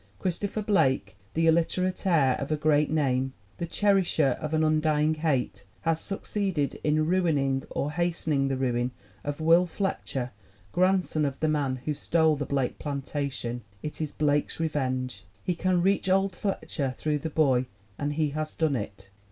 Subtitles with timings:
[0.17, 5.63] Christopher Blake, the illiterate heir of a great name, the cherisher of an undying hate,
[5.81, 8.89] has succeeded in ruining or hastening the ruin
[9.23, 10.31] of Will Fletcher,
[10.71, 13.61] grandson of the man who stole the Blake plantation.
[13.83, 15.23] It is Blake's revenge.
[15.43, 17.67] He can reach old Fletcher through the boy
[17.99, 19.11] and he has done it.